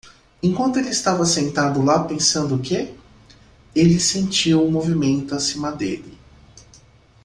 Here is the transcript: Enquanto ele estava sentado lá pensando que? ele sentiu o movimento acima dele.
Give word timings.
Enquanto 0.41 0.79
ele 0.79 0.89
estava 0.89 1.23
sentado 1.27 1.79
lá 1.83 2.03
pensando 2.03 2.57
que? 2.57 2.91
ele 3.75 3.99
sentiu 3.99 4.65
o 4.65 4.71
movimento 4.71 5.35
acima 5.35 5.71
dele. 5.71 6.17